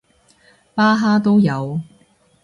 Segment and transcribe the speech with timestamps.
[0.73, 1.79] 巴哈都有